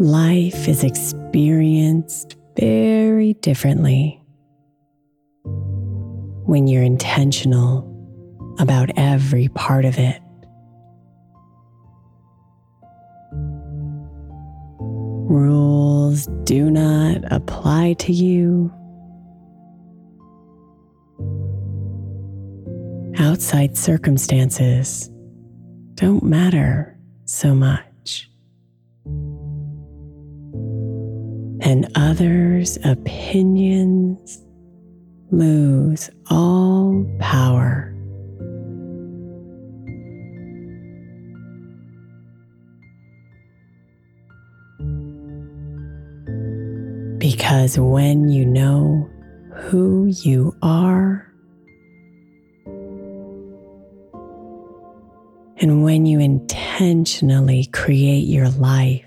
[0.00, 4.22] Life is experienced very differently
[6.44, 7.84] when you're intentional
[8.60, 10.22] about every part of it.
[15.28, 18.72] Rules do not apply to you.
[23.18, 25.10] Outside circumstances
[25.94, 27.87] don't matter so much.
[31.68, 34.38] And others' opinions
[35.30, 37.94] lose all power.
[47.18, 49.06] Because when you know
[49.52, 51.30] who you are,
[55.58, 59.04] and when you intentionally create your life,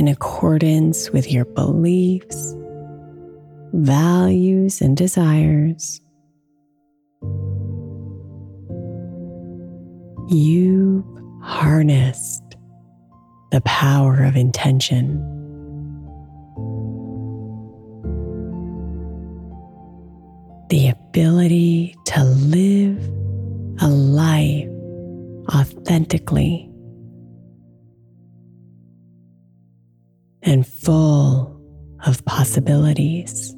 [0.00, 2.56] in accordance with your beliefs,
[3.74, 6.00] values, and desires.
[10.30, 11.04] You've
[11.42, 12.56] harnessed
[13.52, 15.18] the power of intention.
[20.70, 23.06] The ability to live
[23.82, 24.66] a life
[25.54, 26.69] authentically
[30.50, 31.56] and full
[32.06, 33.54] of possibilities.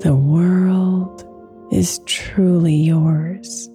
[0.00, 1.24] The world
[1.72, 3.70] is truly yours.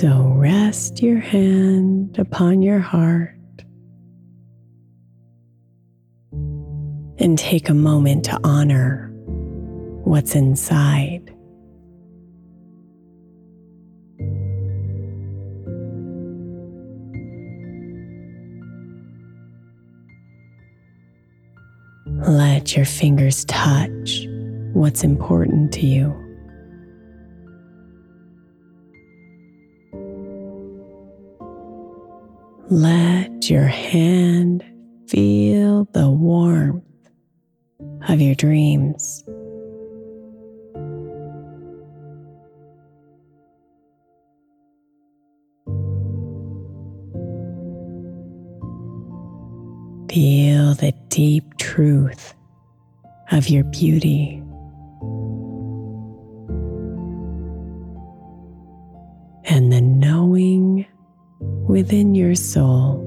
[0.00, 3.32] So rest your hand upon your heart
[7.18, 9.10] and take a moment to honor
[10.04, 11.34] what's inside.
[22.28, 24.26] Let your fingers touch
[24.74, 26.25] what's important to you.
[32.68, 34.64] Let your hand
[35.06, 36.82] feel the warmth
[38.08, 39.22] of your dreams.
[50.10, 52.34] Feel the deep truth
[53.30, 54.42] of your beauty.
[61.66, 63.05] Within your soul.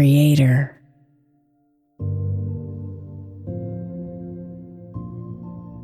[0.00, 0.80] Creator.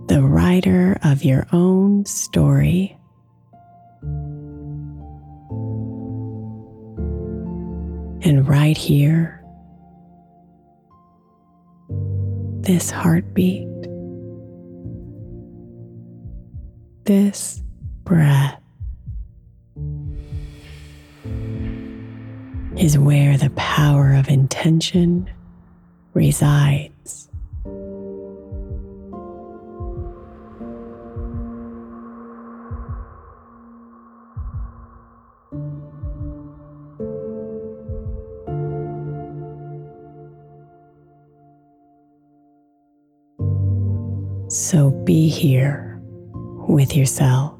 [0.08, 2.96] The writer of your own story.
[8.22, 9.44] And right here,
[12.62, 13.68] this heartbeat,
[17.04, 17.62] this
[18.04, 18.62] breath
[22.78, 25.30] is where the power of intention
[26.12, 27.28] resides.
[44.48, 46.00] So be here
[46.68, 47.55] with yourself.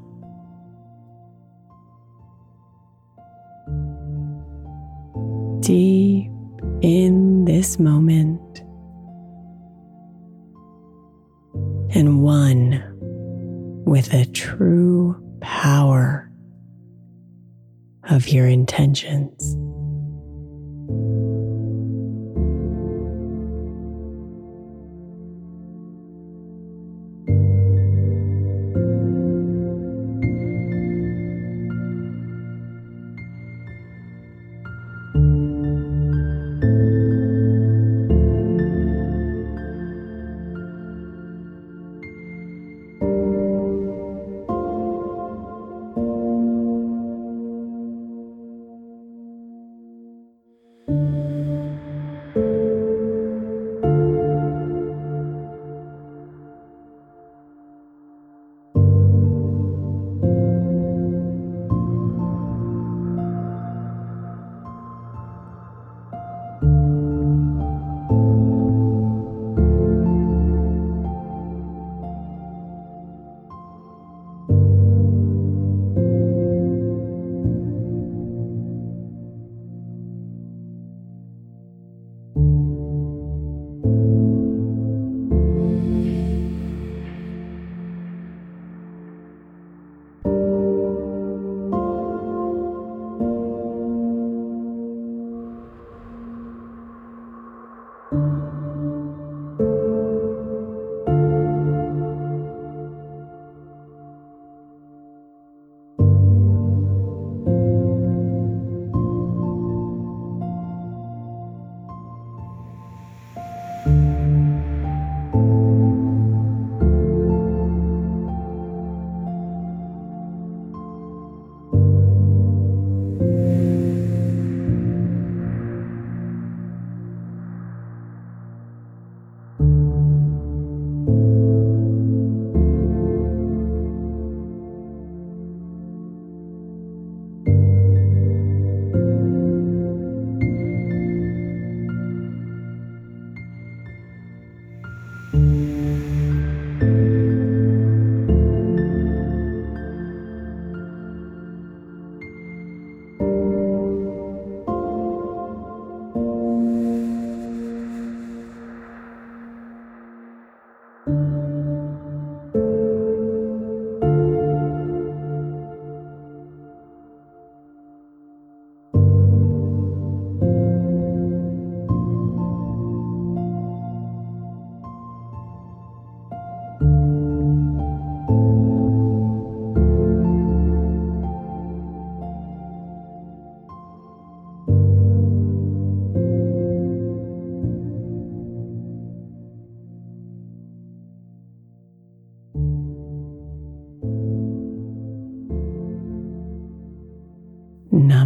[5.67, 6.31] Deep
[6.81, 8.39] in this moment
[11.93, 12.81] and one
[13.85, 16.31] with the true power
[18.05, 19.57] of your intentions.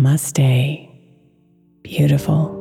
[0.01, 0.89] Namaste.
[1.83, 2.60] Beautiful.